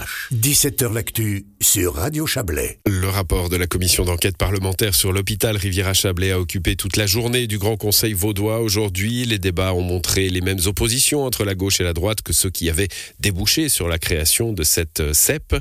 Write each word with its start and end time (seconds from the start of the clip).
RVH. 0.00 0.34
17h 0.34 0.92
L'actu 0.92 1.46
sur 1.60 1.94
Radio 1.94 2.26
Chablais. 2.26 2.78
Le 2.86 3.08
rapport 3.08 3.48
de 3.48 3.56
la 3.56 3.66
commission 3.66 4.04
d'enquête 4.04 4.36
parlementaire 4.36 4.94
sur 4.94 5.12
l'hôpital 5.12 5.56
Riviera-Chablais 5.56 6.32
a 6.32 6.40
occupé 6.40 6.76
toute 6.76 6.96
la 6.96 7.06
journée 7.06 7.46
du 7.46 7.58
Grand 7.58 7.76
Conseil 7.76 8.12
vaudois. 8.12 8.60
Aujourd'hui, 8.60 9.24
les 9.24 9.38
débats 9.38 9.74
ont 9.74 9.82
montré 9.82 10.28
les 10.28 10.40
mêmes 10.40 10.60
oppositions 10.66 11.24
entre 11.24 11.44
la 11.44 11.54
gauche 11.54 11.80
et 11.80 11.84
la 11.84 11.92
droite 11.92 12.22
que 12.22 12.32
ceux 12.32 12.50
qui 12.50 12.70
avaient 12.70 12.88
débouché 13.20 13.68
sur 13.68 13.88
la 13.88 13.98
création 13.98 14.52
de 14.52 14.62
cette 14.62 15.12
CEP. 15.12 15.56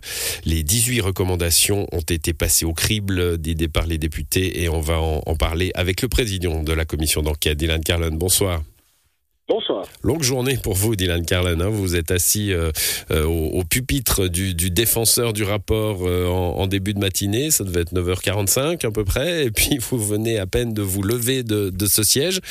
Les 0.46 0.64
18 0.64 1.02
recommandations 1.02 1.88
ont 1.92 2.00
été 2.02 2.34
passées 2.34 2.66
au 2.66 2.74
crible 2.74 3.38
par 3.74 3.88
les 3.88 3.98
députés 3.98 4.64
et 4.64 4.70
on 4.70 4.82
va 4.82 5.00
en, 5.00 5.36
parler 5.36 5.72
avec 5.76 6.02
le 6.02 6.08
président 6.08 6.64
de 6.64 6.74
la 6.74 6.86
commission 6.86 7.22
d'enquête, 7.22 7.58
Dylan 7.58 7.84
Carlin. 7.84 8.12
Bonsoir. 8.12 8.62
Bonsoir. 9.50 9.84
Longue 10.04 10.22
journée 10.22 10.58
pour 10.62 10.76
vous, 10.76 10.96
Dylan 10.96 11.26
Carlin. 11.26 11.60
Hein. 11.60 11.70
Vous 11.70 11.96
êtes 11.96 12.12
assis 12.12 12.54
euh, 12.54 12.70
euh, 13.10 13.26
au, 13.26 13.64
pupitre 13.64 14.30
du, 14.30 14.54
défenseur 14.54 15.34
du 15.34 15.44
rapport 15.44 16.08
euh, 16.08 16.28
en, 16.28 16.68
début 16.68 16.94
de 16.94 17.00
matinée. 17.00 17.50
Ça 17.50 17.64
devait 17.64 17.82
être 17.82 17.92
9h45 17.92 18.86
à 18.86 18.92
peu 18.92 19.04
près. 19.04 19.46
Et 19.46 19.50
puis 19.50 19.78
vous 19.90 19.98
venez 19.98 20.38
à 20.38 20.46
peine 20.46 20.76
de 20.76 20.84
vous 20.84 21.02
lever 21.02 21.42
de, 21.42 21.72
ce 21.88 22.04
siège. 22.04 22.42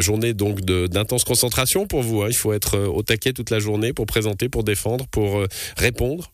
journée 0.00 0.34
donc 0.34 0.60
d'intense 0.60 1.24
concentration 1.24 1.88
pour 1.88 2.02
vous. 2.02 2.22
Hein. 2.22 2.28
Il 2.28 2.36
faut 2.36 2.52
être 2.52 2.78
au 2.78 3.02
taquet 3.02 3.32
toute 3.32 3.50
la 3.50 3.58
journée 3.58 3.92
pour 3.92 4.06
présenter, 4.06 4.48
pour 4.48 4.62
défendre, 4.62 5.06
pour 5.10 5.42
répondre. 5.76 6.30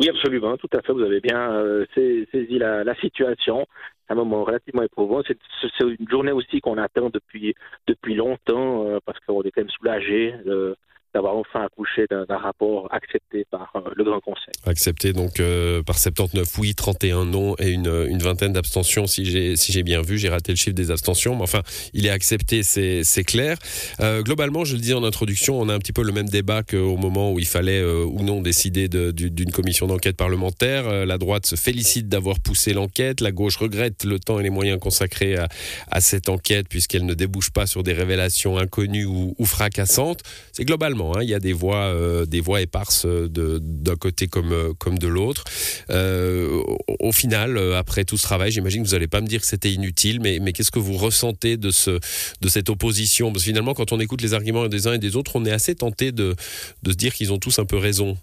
Oui, 0.00 0.08
absolument, 0.08 0.56
tout 0.56 0.70
à 0.76 0.82
fait. 0.82 0.92
Vous 0.92 1.02
avez 1.02 1.20
bien 1.20 1.62
saisi 1.94 2.58
la, 2.58 2.82
la 2.82 2.96
situation 2.96 3.64
un 4.08 4.14
moment 4.14 4.44
relativement 4.44 4.82
éprouvant. 4.82 5.22
C'est 5.26 5.38
une 5.80 6.08
journée 6.08 6.32
aussi 6.32 6.60
qu'on 6.60 6.78
attend 6.78 7.10
depuis, 7.10 7.54
depuis 7.86 8.14
longtemps 8.14 8.86
euh, 8.86 8.98
parce 9.04 9.18
qu'on 9.20 9.42
est 9.42 9.50
quand 9.50 9.62
même 9.62 9.70
soulagé. 9.70 10.34
Euh, 10.46 10.74
d'avoir 11.14 11.36
enfin 11.36 11.64
accouché 11.64 12.06
d'un 12.10 12.36
rapport 12.36 12.88
accepté 12.92 13.46
par 13.50 13.72
euh, 13.76 13.80
le 13.94 14.04
Grand 14.04 14.20
Conseil. 14.20 14.52
Accepté 14.66 15.12
donc 15.12 15.38
euh, 15.38 15.82
par 15.82 15.96
79 15.96 16.58
oui, 16.58 16.74
31 16.74 17.24
non 17.24 17.54
et 17.58 17.70
une, 17.70 18.06
une 18.08 18.18
vingtaine 18.18 18.52
d'abstentions 18.52 19.06
si 19.06 19.24
j'ai 19.24 19.56
si 19.56 19.82
bien 19.82 20.02
vu. 20.02 20.18
J'ai 20.18 20.28
raté 20.28 20.52
le 20.52 20.56
chiffre 20.56 20.74
des 20.74 20.90
abstentions, 20.90 21.36
mais 21.36 21.42
enfin 21.42 21.62
il 21.92 22.06
est 22.06 22.10
accepté, 22.10 22.62
c'est 22.62 23.24
clair. 23.24 23.58
Euh, 24.00 24.22
globalement, 24.22 24.64
je 24.64 24.74
le 24.74 24.80
dis 24.80 24.92
en 24.92 25.04
introduction, 25.04 25.60
on 25.60 25.68
a 25.68 25.74
un 25.74 25.78
petit 25.78 25.92
peu 25.92 26.02
le 26.02 26.12
même 26.12 26.28
débat 26.28 26.62
qu'au 26.62 26.96
moment 26.96 27.32
où 27.32 27.38
il 27.38 27.46
fallait 27.46 27.80
euh, 27.80 28.04
ou 28.04 28.22
non 28.22 28.40
décider 28.40 28.88
d'une 28.88 29.52
commission 29.52 29.86
d'enquête 29.86 30.16
parlementaire. 30.16 31.06
la 31.06 31.18
droite 31.18 31.46
se 31.46 31.56
félicite 31.56 32.08
d'avoir 32.08 32.40
poussé 32.40 32.72
l'enquête, 32.72 33.20
la 33.20 33.30
gauche 33.30 33.56
regrette 33.56 34.04
le 34.04 34.18
temps 34.18 34.40
et 34.40 34.42
les 34.42 34.50
moyens 34.50 34.80
consacrés 34.80 35.36
à, 35.36 36.00
cette 36.00 36.28
enquête 36.28 36.68
puisqu'elle 36.68 37.06
ne 37.06 37.14
débouche 37.14 37.50
pas 37.50 37.66
sur 37.66 37.82
des 37.82 37.92
révélations 37.92 38.58
inconnues 38.58 39.04
ou 39.04 39.44
fracassantes. 39.44 40.22
C'est 40.52 40.64
globalement 40.64 41.03
Hein. 41.12 41.20
Il 41.22 41.28
y 41.28 41.34
a 41.34 41.38
des 41.38 41.52
voix, 41.52 41.86
euh, 41.86 42.24
des 42.26 42.40
voix 42.40 42.60
éparses 42.60 43.06
d'un 43.06 43.96
côté 43.96 44.26
comme, 44.26 44.52
euh, 44.52 44.72
comme 44.78 44.98
de 44.98 45.08
l'autre. 45.08 45.44
Euh, 45.90 46.62
au 47.00 47.12
final, 47.12 47.58
après 47.74 48.04
tout 48.04 48.16
ce 48.16 48.22
travail, 48.22 48.50
j'imagine 48.50 48.82
que 48.82 48.88
vous 48.88 48.94
n'allez 48.94 49.08
pas 49.08 49.20
me 49.20 49.26
dire 49.26 49.40
que 49.40 49.46
c'était 49.46 49.72
inutile, 49.72 50.20
mais, 50.20 50.38
mais 50.40 50.52
qu'est-ce 50.52 50.70
que 50.70 50.78
vous 50.78 50.96
ressentez 50.96 51.56
de, 51.56 51.70
ce, 51.70 51.98
de 52.40 52.48
cette 52.48 52.70
opposition? 52.70 53.32
Parce 53.32 53.44
que 53.44 53.50
finalement, 53.50 53.74
quand 53.74 53.92
on 53.92 54.00
écoute 54.00 54.22
les 54.22 54.34
arguments 54.34 54.68
des 54.68 54.86
uns 54.86 54.94
et 54.94 54.98
des 54.98 55.16
autres, 55.16 55.32
on 55.36 55.44
est 55.44 55.52
assez 55.52 55.74
tenté 55.74 56.12
de, 56.12 56.34
de 56.82 56.90
se 56.90 56.96
dire 56.96 57.12
qu'ils 57.14 57.32
ont 57.32 57.38
tous 57.38 57.58
un 57.58 57.64
peu 57.64 57.76
raison. 57.76 58.16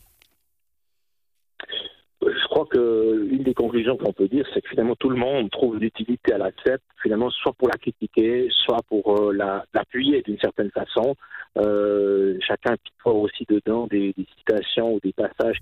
Je 2.22 2.48
crois 2.50 2.66
que 2.70 3.28
une 3.32 3.41
des 3.52 3.56
conclusions 3.56 3.98
qu'on 3.98 4.14
peut 4.14 4.30
dire, 4.30 4.46
c'est 4.54 4.62
que 4.62 4.70
finalement 4.70 4.96
tout 4.96 5.10
le 5.10 5.18
monde 5.18 5.52
trouve 5.52 5.78
l'utilité 5.78 6.32
à 6.32 6.38
la 6.38 6.52
CEP, 6.64 6.82
finalement 7.04 7.30
soit 7.30 7.52
pour 7.52 7.68
la 7.68 7.78
critiquer, 7.78 8.48
soit 8.50 8.82
pour 8.88 9.34
l'appuyer 9.34 10.22
d'une 10.22 10.40
certaine 10.40 10.72
façon. 10.72 11.16
Euh, 11.58 12.38
chacun 12.48 12.78
piquera 12.78 13.12
aussi 13.12 13.44
dedans 13.50 13.88
des, 13.88 14.16
citations 14.38 14.94
ou 14.94 15.00
des 15.04 15.12
passages 15.12 15.58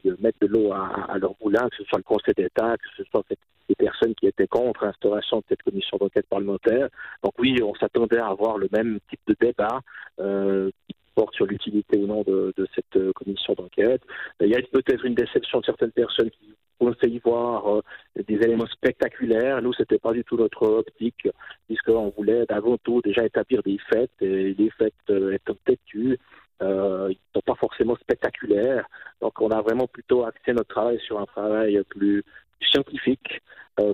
qui 0.00 0.12
mettent 0.20 0.40
de 0.40 0.46
l'eau 0.46 0.72
à, 0.72 1.18
leur 1.18 1.34
moulin, 1.42 1.68
que 1.70 1.76
ce 1.78 1.84
soit 1.84 1.98
le 1.98 2.04
Conseil 2.04 2.34
d'État, 2.36 2.76
que 2.76 2.88
ce 2.96 3.02
soit 3.10 3.24
des 3.68 3.74
personnes 3.74 4.14
qui 4.14 4.28
étaient 4.28 4.46
contre 4.46 4.84
l'instauration 4.84 5.38
de 5.38 5.44
cette 5.48 5.62
commission 5.64 5.96
d'enquête 5.98 6.28
parlementaire. 6.28 6.88
Donc 7.24 7.32
oui, 7.40 7.56
on 7.64 7.74
s'attendait 7.74 8.18
à 8.18 8.28
avoir 8.28 8.58
le 8.58 8.68
même 8.70 9.00
type 9.10 9.20
de 9.26 9.34
débat 9.40 9.80
euh, 10.20 10.70
sur 11.32 11.46
l'utilité 11.46 11.98
ou 11.98 12.06
non 12.06 12.22
de, 12.22 12.52
cette 12.74 12.96
euh, 12.96 13.12
commission 13.12 13.54
d'enquête. 13.54 14.02
Il 14.40 14.48
y 14.48 14.54
a 14.54 14.60
peut-être 14.72 15.04
une 15.04 15.14
déception 15.14 15.60
de 15.60 15.64
certaines 15.64 15.92
personnes 15.92 16.30
qui 16.30 16.54
pensait 16.78 17.08
y 17.08 17.18
voir 17.18 17.76
euh, 17.76 17.82
des 18.28 18.34
éléments 18.34 18.66
spectaculaires. 18.66 19.62
Nous, 19.62 19.72
c'était 19.72 19.98
pas 19.98 20.12
du 20.12 20.24
tout 20.24 20.36
notre 20.36 20.62
optique, 20.62 21.28
puisqu'on 21.66 22.12
voulait 22.16 22.44
avant 22.50 22.76
tout 22.78 23.00
déjà 23.02 23.24
établir 23.24 23.62
des 23.62 23.78
faits, 23.90 24.10
et 24.20 24.54
les 24.54 24.70
faits 24.70 24.94
euh, 25.10 25.32
étant 25.32 25.56
têtus, 25.64 26.18
ils 26.60 26.66
ne 26.66 27.14
sont 27.34 27.42
pas 27.44 27.54
forcément 27.54 27.96
spectaculaires. 27.96 28.86
Donc, 29.20 29.40
on 29.40 29.50
a 29.50 29.60
vraiment 29.60 29.86
plutôt 29.86 30.24
axé 30.24 30.52
notre 30.52 30.68
travail 30.68 30.98
sur 31.00 31.20
un 31.20 31.26
travail 31.26 31.82
plus 31.90 32.24
scientifique, 32.62 33.42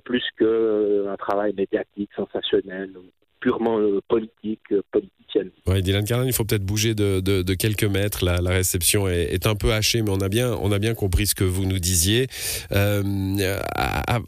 plus 0.05 0.23
qu'un 0.39 1.17
travail 1.17 1.53
médiatique, 1.55 2.11
sensationnel, 2.15 2.93
purement 3.43 3.79
politique, 4.09 4.63
politique 4.93 5.23
oui, 5.67 5.83
Dylan 5.83 6.05
Carlin, 6.05 6.27
il 6.27 6.33
faut 6.33 6.45
peut-être 6.45 6.65
bouger 6.65 6.95
de, 6.95 7.55
quelques 7.55 7.85
mètres. 7.85 8.25
La, 8.25 8.51
réception 8.51 9.09
est, 9.09 9.47
un 9.47 9.55
peu 9.55 9.73
hachée, 9.73 10.03
mais 10.03 10.11
on 10.11 10.21
a 10.21 10.29
bien, 10.29 10.53
on 10.61 10.73
a 10.73 10.79
bien 10.79 10.95
compris 10.95 11.27
ce 11.27 11.35
que 11.35 11.45
vous 11.45 11.65
nous 11.65 11.79
disiez. 11.79 12.27
Euh, 12.73 13.61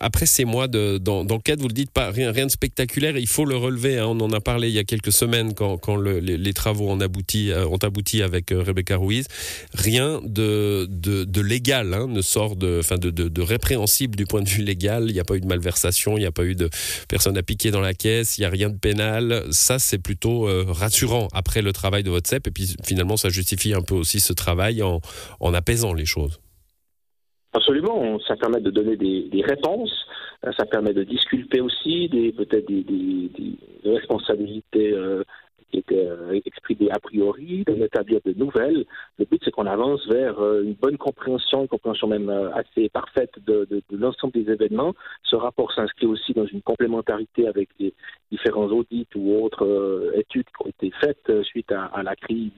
après 0.00 0.26
ces 0.26 0.44
mois 0.44 0.68
d'enquête, 0.68 1.60
vous 1.60 1.68
le 1.68 1.74
dites 1.74 1.90
pas, 1.90 2.10
rien, 2.10 2.32
rien 2.32 2.46
de 2.46 2.50
spectaculaire. 2.50 3.16
Il 3.16 3.26
faut 3.26 3.44
le 3.44 3.56
relever. 3.56 3.98
Hein. 3.98 4.06
on 4.06 4.20
en 4.20 4.32
a 4.32 4.40
parlé 4.40 4.68
il 4.68 4.74
y 4.74 4.78
a 4.78 4.84
quelques 4.84 5.12
semaines 5.12 5.54
quand, 5.54 5.76
quand 5.78 5.96
le, 5.96 6.18
les, 6.18 6.52
travaux 6.52 6.88
ont 6.90 7.00
abouti, 7.00 7.50
euh, 7.52 8.24
avec 8.24 8.52
euh, 8.52 8.62
Rebecca 8.62 8.96
Ruiz. 8.96 9.26
Rien 9.74 10.20
de, 10.24 10.88
légal 11.40 11.92
hein, 11.94 12.06
ne 12.08 12.22
sort 12.22 12.56
de, 12.56 12.80
de, 13.10 13.42
répréhensible 13.42 14.16
du 14.16 14.24
point 14.24 14.42
de 14.42 14.48
vue 14.48 14.62
légal. 14.62 15.06
Il 15.08 15.12
n'y 15.12 15.20
a 15.20 15.24
pas 15.24 15.36
eu 15.36 15.40
de 15.40 15.46
malversation, 15.46 16.16
il 16.16 16.20
n'y 16.20 16.26
a 16.26 16.32
pas 16.32 16.44
eu 16.44 16.54
de 16.54 16.70
personne 17.08 17.36
à 17.36 17.42
piquer 17.42 17.70
dans 17.70 17.80
la 17.80 17.94
caisse, 17.94 18.38
il 18.38 18.42
n'y 18.42 18.46
a 18.46 18.50
rien 18.50 18.70
de 18.70 18.78
pénal. 18.78 19.03
Ça, 19.50 19.78
c'est 19.78 19.98
plutôt 19.98 20.48
euh, 20.48 20.64
rassurant 20.68 21.28
après 21.32 21.62
le 21.62 21.72
travail 21.72 22.02
de 22.02 22.10
votre 22.10 22.28
CEP. 22.28 22.48
Et 22.48 22.50
puis 22.50 22.76
finalement, 22.84 23.16
ça 23.16 23.28
justifie 23.28 23.74
un 23.74 23.82
peu 23.82 23.94
aussi 23.94 24.20
ce 24.20 24.32
travail 24.32 24.82
en, 24.82 25.00
apaisant 25.54 25.94
les 25.94 26.06
choses. 26.06 26.40
Absolument, 27.52 28.18
ça 28.26 28.34
permet 28.36 28.60
de 28.60 28.70
donner 28.70 28.96
des, 28.96 29.42
réponses, 29.46 30.06
euh, 30.44 30.50
ça 30.58 30.66
permet 30.66 30.92
de 30.92 31.04
disculper 31.04 31.60
aussi 31.60 32.08
des 32.08 32.32
peut-être 32.32 32.66
des, 32.66 33.30
responsabilités 33.84 34.92
euh, 34.92 35.22
euh, 36.64 36.74
exprimées 36.74 36.90
a 36.90 36.98
priori, 36.98 37.64
d'établir 37.66 38.20
de 38.24 38.32
nouvelles. 38.32 38.84
Le 39.18 39.24
but, 39.24 39.40
c'est 39.44 39.50
qu'on 39.50 39.66
avance 39.66 40.06
vers 40.08 40.38
euh, 40.40 40.62
une 40.62 40.74
bonne 40.74 40.96
compréhension, 40.96 41.62
une 41.62 41.68
compréhension 41.68 42.08
même 42.08 42.28
euh, 42.28 42.52
assez 42.54 42.88
parfaite 42.88 43.32
de, 43.46 43.66
l'ensemble 43.90 44.32
des 44.32 44.50
événements. 44.50 44.94
Ce 45.22 45.36
rapport 45.36 45.72
s'inscrit 45.72 46.06
aussi 46.06 46.32
dans 46.32 46.46
une 46.46 46.62
complémentarité 46.62 47.46
avec 47.46 47.68
les 47.78 47.94
différents 48.30 48.68
audits 48.68 49.06
ou 49.14 49.42
autres 49.42 50.12
études 50.14 50.46
qui 50.46 50.66
ont 50.66 50.68
été 50.68 50.92
faites 51.00 51.42
suite 51.44 51.72
à, 51.72 52.02
la 52.02 52.16
crise 52.16 52.52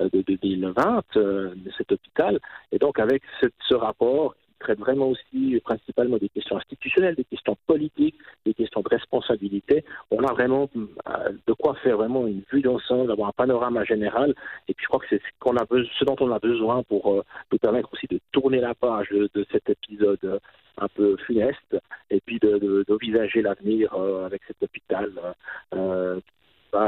de 0.00 0.22
2020 0.22 1.02
de 1.14 1.70
cet 1.76 1.92
hôpital. 1.92 2.40
Et 2.72 2.78
donc, 2.78 2.98
avec 2.98 3.22
ce 3.40 3.74
rapport 3.74 4.34
traite 4.62 4.78
vraiment 4.78 5.08
aussi 5.08 5.60
principalement 5.64 6.18
des 6.18 6.28
questions 6.28 6.56
institutionnelles, 6.56 7.14
des 7.14 7.24
questions 7.24 7.56
politiques, 7.66 8.16
des 8.46 8.54
questions 8.54 8.80
de 8.80 8.88
responsabilité. 8.88 9.84
On 10.10 10.24
a 10.24 10.32
vraiment 10.32 10.68
euh, 10.76 11.32
de 11.46 11.52
quoi 11.52 11.74
faire 11.82 11.96
vraiment 11.96 12.26
une 12.26 12.42
vue 12.50 12.62
d'ensemble, 12.62 13.10
avoir 13.10 13.28
un 13.28 13.32
panorama 13.32 13.84
général. 13.84 14.34
Et 14.68 14.74
puis 14.74 14.84
je 14.84 14.88
crois 14.88 15.00
que 15.00 15.06
c'est 15.10 15.20
ce, 15.20 16.04
dont 16.04 16.16
on 16.20 16.32
a 16.32 16.38
besoin 16.38 16.82
pour 16.84 17.12
euh, 17.12 17.22
nous 17.50 17.58
permettre 17.58 17.92
aussi 17.92 18.06
de 18.08 18.20
tourner 18.32 18.60
la 18.60 18.74
page 18.74 19.08
de, 19.10 19.46
cet 19.50 19.68
épisode 19.68 20.24
euh, 20.24 20.38
un 20.78 20.88
peu 20.88 21.16
funeste 21.26 21.76
et 22.10 22.20
puis 22.20 22.38
d'envisager 22.38 23.40
de, 23.40 23.44
l'avenir 23.44 23.92
avec 24.24 24.40
cet 24.46 24.62
hôpital 24.62 25.10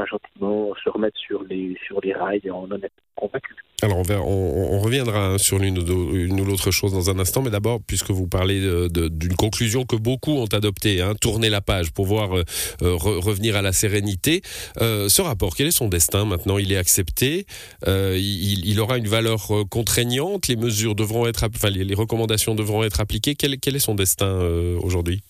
gentiment 0.05 0.73
se 0.83 0.89
remettre 0.89 1.17
sur 1.17 1.43
les, 1.43 1.77
sur 1.85 2.01
les 2.01 2.13
rails 2.13 2.41
et 2.43 2.51
en 2.51 2.69
est 2.71 2.91
convaincu. 3.15 3.55
Alors 3.81 4.03
on, 4.09 4.79
reviendra 4.79 5.37
sur 5.37 5.59
l'une 5.59 5.79
ou 5.79 6.45
l'autre 6.45 6.71
chose 6.71 6.93
dans 6.93 7.09
un 7.09 7.19
instant, 7.19 7.41
mais 7.41 7.49
d'abord, 7.49 7.81
puisque 7.85 8.09
vous 8.11 8.27
parlez 8.27 8.61
d'une 8.89 9.35
conclusion 9.35 9.85
que 9.85 9.97
beaucoup 9.97 10.31
ont 10.31 10.45
adoptée, 10.45 11.01
hein, 11.01 11.13
tourner 11.19 11.49
la 11.49 11.59
page 11.59 11.91
pour 11.91 12.05
voir 12.05 12.37
euh, 12.37 12.43
euh, 12.83 12.95
revenir 12.95 13.55
à 13.57 13.61
la 13.61 13.73
sérénité, 13.73 14.41
euh, 14.81 15.09
ce 15.09 15.21
rapport, 15.21 15.55
quel 15.55 15.67
est 15.67 15.71
son 15.71 15.89
destin 15.89 16.23
maintenant? 16.23 16.57
Il 16.57 16.71
est 16.71 16.77
accepté, 16.77 17.45
il, 17.85 18.79
aura 18.79 18.97
une 18.97 19.07
valeur 19.07 19.51
contraignante, 19.69 20.47
les 20.47 20.55
mesures 20.55 20.95
devront 20.95 21.27
être, 21.27 21.47
enfin 21.53 21.69
les, 21.69 21.95
recommandations 21.95 22.55
devront 22.55 22.83
être 22.83 23.01
appliquées. 23.01 23.35
Quel, 23.35 23.75
est 23.75 23.79
son 23.79 23.95
destin 23.95 24.39
aujourd'hui? 24.81 25.21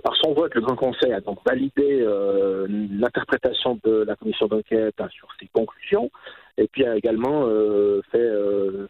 Par 0.00 0.16
son 0.16 0.32
vote, 0.32 0.54
le 0.54 0.60
Grand 0.62 0.76
Conseil 0.76 1.12
a 1.12 1.20
donc 1.20 1.38
validé 1.46 2.00
euh, 2.00 2.66
l'interprétation 2.68 3.78
de 3.84 4.04
la 4.04 4.16
commission 4.16 4.46
d'enquête 4.46 4.94
hein, 4.98 5.08
sur 5.10 5.28
ses 5.38 5.48
conclusions, 5.48 6.10
et 6.56 6.68
puis 6.68 6.84
a 6.86 6.96
également 6.96 7.44
euh, 7.46 8.00
fait, 8.10 8.28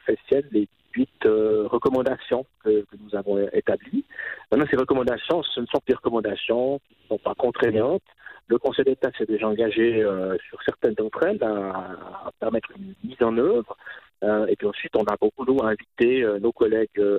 fait 0.07 0.19
sienne 0.29 0.47
les 0.53 0.69
huit 0.95 1.25
recommandations 1.25 2.45
que, 2.63 2.85
nous 3.01 3.17
avons 3.17 3.39
établies. 3.53 4.05
Maintenant, 4.51 4.67
ces 4.71 4.77
recommandations, 4.77 5.43
ce 5.43 5.61
ne 5.61 5.67
sont 5.67 5.79
que 5.79 5.87
des 5.89 5.95
recommandations 5.95 6.79
qui 6.79 6.97
ne 7.05 7.09
sont 7.17 7.19
pas 7.19 7.35
contraignantes. 7.35 8.03
Le 8.49 8.59
Conseil 8.59 8.85
d'État 8.85 9.11
s'est 9.17 9.25
déjà 9.25 9.49
engagé 9.49 10.05
sur 10.49 10.63
certaines 10.65 10.93
d'entre 10.95 11.23
elles 11.27 11.43
à, 11.43 11.97
à, 12.27 12.31
permettre 12.39 12.71
une 12.77 12.95
mise 13.03 13.23
en 13.23 13.37
œuvre. 13.39 13.77
Et 14.23 14.57
puis 14.57 14.69
ensuite, 14.69 14.95
on 14.97 15.05
a 15.05 15.17
beaucoup 15.21 15.45
nous 15.45 15.59
invité 15.63 16.25
nos 16.41 16.53
collègues 16.53 17.19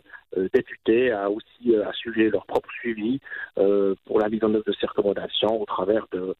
députés 0.53 1.11
à 1.11 1.29
aussi 1.29 1.75
assurer 1.85 2.29
leur 2.29 2.45
propre 2.45 2.69
suivi 2.79 3.19
pour 3.55 4.19
la 4.19 4.29
mise 4.29 4.43
en 4.43 4.53
œuvre 4.53 4.63
de 4.65 4.73
ces 4.79 4.87
recommandations 4.87 5.61
au 5.61 5.65
travers 5.65 6.07
de 6.11 6.35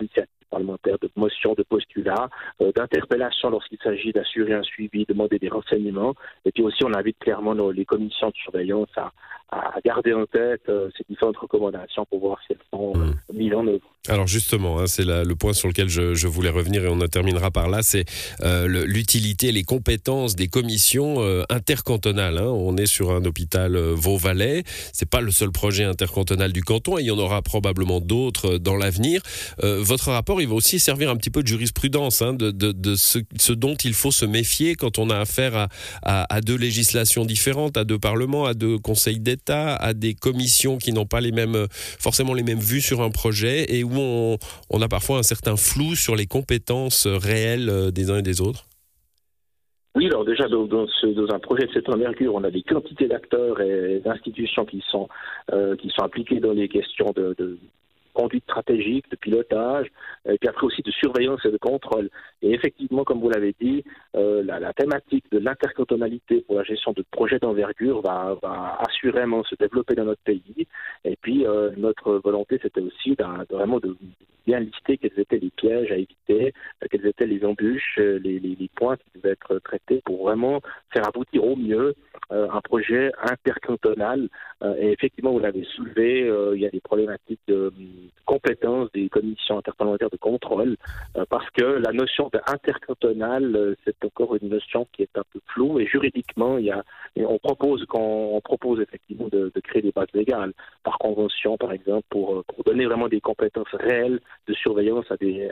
initiatives 0.00 0.28
parlementaires, 0.50 0.98
de 1.00 1.10
motions, 1.16 1.54
de 1.54 1.62
postulats, 1.62 2.28
d'interpellations 2.60 3.50
lorsqu'il 3.50 3.78
s'agit 3.78 4.12
d'assurer 4.12 4.54
un 4.54 4.62
suivi, 4.62 5.04
demander 5.06 5.38
des 5.38 5.48
renseignements. 5.48 6.14
Et 6.44 6.52
puis 6.52 6.62
aussi, 6.62 6.84
on 6.84 6.94
invite 6.94 7.18
clairement 7.18 7.54
les 7.70 7.84
commissions 7.84 8.28
de 8.28 8.36
surveillance 8.36 8.90
à, 8.96 9.12
à 9.52 9.78
garder 9.84 10.14
en 10.14 10.24
tête 10.24 10.62
euh, 10.70 10.88
ces 10.96 11.04
différentes 11.08 11.36
recommandations 11.36 12.06
pour 12.06 12.20
voir 12.20 12.38
si 12.46 12.54
elles 12.54 12.66
sont 12.72 12.92
euh, 12.96 12.98
mmh. 12.98 13.36
mises 13.36 13.54
en 13.54 13.66
œuvre. 13.66 13.84
Alors 14.08 14.26
justement, 14.26 14.80
hein, 14.80 14.86
c'est 14.86 15.04
le 15.04 15.34
point 15.34 15.52
sur 15.52 15.68
lequel 15.68 15.88
je, 15.88 16.14
je, 16.14 16.26
voulais 16.26 16.48
revenir 16.48 16.84
et 16.84 16.88
on 16.88 17.00
en 17.00 17.06
terminera 17.06 17.50
par 17.50 17.68
là, 17.68 17.80
c'est 17.82 18.04
euh, 18.40 18.66
l'utilité, 18.66 19.52
les 19.52 19.62
compétences 19.62 20.34
des 20.34 20.48
commissions 20.48 21.20
euh, 21.20 21.44
intercantonales. 21.50 22.38
Hein. 22.38 22.48
On 22.48 22.76
est 22.76 22.86
sur 22.86 23.12
un 23.12 23.24
hôpital 23.24 23.76
Vaux-Valais, 23.76 24.64
c'est 24.92 25.08
pas 25.08 25.20
le 25.20 25.30
seul 25.30 25.52
projet 25.52 25.84
intercantonal 25.84 26.52
du 26.52 26.64
canton, 26.64 26.98
et 26.98 27.02
il 27.02 27.06
y 27.06 27.10
en 27.10 27.18
aura 27.18 27.42
probablement 27.42 28.00
d'autres 28.00 28.56
dans 28.58 28.76
l'avenir. 28.76 29.22
votre 29.60 30.10
rapport, 30.10 30.40
il 30.40 30.48
va 30.48 30.54
aussi 30.54 30.80
servir 30.80 31.10
un 31.10 31.16
petit 31.16 31.30
peu 31.30 31.42
de 31.42 31.48
jurisprudence, 31.48 32.22
hein, 32.22 32.32
de, 32.32 32.50
de, 32.50 32.72
de 32.72 32.94
ce, 32.96 33.18
ce, 33.38 33.52
dont 33.52 33.74
il 33.74 33.94
faut 33.94 34.10
se 34.10 34.24
méfier 34.24 34.74
quand 34.74 34.98
on 34.98 35.10
a 35.10 35.18
affaire 35.18 35.54
à, 35.54 35.68
à, 36.02 36.34
à 36.34 36.40
deux 36.40 36.56
législations 36.56 37.24
différentes, 37.24 37.76
à 37.76 37.84
deux 37.84 37.98
parlements, 37.98 38.46
à 38.46 38.54
deux 38.54 38.78
conseils 38.78 39.20
d'État 39.20 39.41
à 39.50 39.94
des 39.94 40.14
commissions 40.14 40.78
qui 40.78 40.92
n'ont 40.92 41.06
pas 41.06 41.20
les 41.20 41.32
mêmes, 41.32 41.66
forcément 41.70 42.34
les 42.34 42.42
mêmes 42.42 42.58
vues 42.58 42.80
sur 42.80 43.00
un 43.00 43.10
projet 43.10 43.64
et 43.68 43.84
où 43.84 43.92
on, 43.96 44.82
a 44.82 44.88
parfois 44.88 45.18
un 45.18 45.22
certain 45.22 45.56
flou 45.56 45.94
sur 45.94 46.16
les 46.16 46.26
compétences 46.26 47.06
réelles 47.06 47.68
euh, 47.68 47.90
des 47.90 48.10
uns 48.10 48.18
et 48.18 48.22
des 48.22 48.40
autres? 48.40 48.64
Oui, 49.94 50.06
alors 50.06 50.24
déjà 50.24 50.48
dans, 50.48 50.64
un 50.64 51.38
projet 51.38 51.66
de 51.66 51.72
cette 51.72 51.88
envergure, 51.90 52.34
on 52.34 52.44
a 52.44 52.50
des 52.50 52.62
quantités 52.62 53.08
d'acteurs 53.08 53.60
et 53.60 54.00
d'institutions 54.02 54.64
qui 54.64 54.82
sont 54.90 55.08
euh, 55.52 55.76
qui 55.76 55.90
sont 55.90 56.02
impliqués 56.02 56.40
dans 56.40 56.52
les 56.52 56.68
questions 56.68 57.12
de, 57.14 57.58
conduite 58.12 58.44
stratégique, 58.44 59.10
de 59.10 59.16
pilotage, 59.16 59.86
et 60.28 60.38
puis 60.38 60.48
après 60.48 60.66
aussi 60.66 60.82
de 60.82 60.90
surveillance 60.90 61.44
et 61.44 61.50
de 61.50 61.56
contrôle. 61.56 62.10
Et 62.42 62.52
effectivement, 62.52 63.04
comme 63.04 63.20
vous 63.20 63.30
l'avez 63.30 63.54
dit, 63.60 63.84
euh, 64.16 64.42
la, 64.42 64.72
thématique 64.72 65.24
de 65.30 65.38
l'intercantonalité 65.38 66.42
pour 66.42 66.56
la 66.56 66.64
gestion 66.64 66.92
de 66.92 67.04
projets 67.10 67.38
d'envergure 67.38 68.00
va, 68.02 68.38
assurément 68.80 69.44
se 69.44 69.54
développer 69.54 69.94
dans 69.94 70.04
notre 70.04 70.22
pays. 70.22 70.66
Et 71.04 71.16
puis, 71.16 71.46
euh, 71.46 71.70
notre 71.76 72.14
volonté, 72.16 72.58
c'était 72.62 72.80
aussi 72.80 73.10
de, 73.16 73.54
vraiment 73.54 73.78
de 73.78 73.96
bien 74.46 74.60
lister 74.60 74.98
quels 74.98 75.18
étaient 75.18 75.38
les 75.38 75.50
pièges 75.50 75.92
à 75.92 75.96
éviter, 75.96 76.52
euh, 76.82 76.86
quelles 76.90 77.06
étaient 77.06 77.26
les 77.26 77.44
embûches, 77.44 77.98
les, 77.98 78.70
points 78.74 78.96
qui 78.96 79.04
devaient 79.16 79.32
être 79.32 79.58
traités 79.60 80.02
pour 80.04 80.24
vraiment 80.24 80.60
faire 80.92 81.06
aboutir 81.06 81.44
au 81.44 81.56
mieux 81.56 81.94
un 82.32 82.60
projet 82.62 83.12
intercantonal. 83.22 84.28
et 84.78 84.92
effectivement, 84.92 85.32
vous 85.32 85.38
l'avez 85.38 85.64
soulevé, 85.64 86.30
il 86.54 86.60
y 86.60 86.66
a 86.66 86.70
des 86.70 86.80
problématiques 86.80 87.40
de 87.46 87.72
des 88.94 89.08
commissions 89.08 89.58
interparlementaires 89.58 90.10
de 90.10 90.16
contrôle, 90.16 90.76
euh, 91.16 91.24
parce 91.28 91.48
que 91.50 91.62
la 91.62 91.92
notion 91.92 92.30
d'intercantonal, 92.32 93.56
euh, 93.56 93.74
c'est 93.84 94.04
encore 94.04 94.36
une 94.40 94.48
notion 94.48 94.86
qui 94.92 95.02
est 95.02 95.16
un 95.16 95.22
peu 95.32 95.40
floue, 95.52 95.80
et 95.80 95.86
juridiquement, 95.86 96.58
il 96.58 96.66
y 96.66 96.70
a, 96.70 96.82
on 97.16 97.38
propose 97.38 97.84
qu'on 97.86 98.40
propose 98.42 98.80
effectivement 98.80 99.28
de, 99.30 99.52
créer 99.62 99.82
des 99.82 99.92
bases 99.92 100.08
légales, 100.14 100.52
par 100.82 100.98
convention 100.98 101.56
par 101.56 101.72
exemple, 101.72 102.04
pour, 102.10 102.36
euh, 102.36 102.42
donner 102.66 102.86
vraiment 102.86 103.08
des 103.08 103.20
compétences 103.20 103.72
réelles 103.72 104.20
de 104.46 104.54
surveillance 104.54 105.04
à 105.10 105.16
des, 105.16 105.48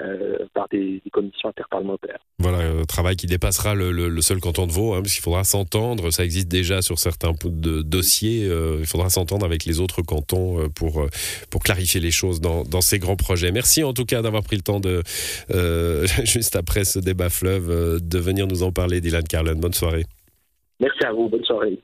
par 0.54 0.68
des, 0.68 1.02
commissions 1.12 1.48
interparlementaires. 1.48 2.18
Voilà, 2.38 2.58
un 2.58 2.84
travail 2.84 3.16
qui 3.16 3.26
dépassera 3.26 3.74
le, 3.74 4.20
seul 4.20 4.38
canton 4.38 4.66
de 4.66 4.72
Vaud, 4.72 4.94
hein, 4.94 5.00
parce 5.02 5.12
qu'il 5.12 5.22
faudra 5.22 5.44
s'entendre, 5.44 6.10
ça 6.10 6.24
existe 6.24 6.48
déjà 6.48 6.82
sur 6.82 6.98
certains 6.98 7.32
dossiers, 7.44 8.46
il 8.78 8.86
faudra 8.86 9.10
s'entendre 9.10 9.44
avec 9.44 9.64
les 9.64 9.80
autres 9.80 10.02
cantons 10.02 10.68
pour, 10.70 11.04
pour 11.50 11.62
clarifier 11.62 12.00
les 12.00 12.12
choses 12.12 12.40
dans, 12.40 12.64
dans 12.70 12.80
ces 12.80 12.98
grands 12.98 13.16
projets. 13.16 13.52
Merci 13.52 13.84
en 13.84 13.92
tout 13.92 14.04
cas 14.04 14.22
d'avoir 14.22 14.42
pris 14.42 14.56
le 14.56 14.62
temps 14.62 14.80
de, 14.80 15.02
euh, 15.50 16.06
juste 16.24 16.56
après 16.56 16.84
ce 16.84 16.98
débat 16.98 17.28
fleuve, 17.28 17.70
euh, 17.70 17.98
de 18.00 18.18
venir 18.18 18.46
nous 18.46 18.62
en 18.62 18.72
parler, 18.72 19.00
Dylan 19.00 19.24
Carlin. 19.24 19.54
Bonne 19.54 19.74
soirée. 19.74 20.04
Merci 20.80 21.04
à 21.04 21.12
vous. 21.12 21.28
Bonne 21.28 21.44
soirée. 21.44 21.78